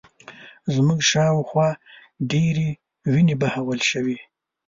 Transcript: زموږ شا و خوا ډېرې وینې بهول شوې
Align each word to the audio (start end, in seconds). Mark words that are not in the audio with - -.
زموږ 0.73 0.99
شا 1.09 1.25
و 1.37 1.41
خوا 1.49 1.67
ډېرې 2.31 2.67
وینې 3.13 3.35
بهول 3.41 3.79
شوې 3.89 4.17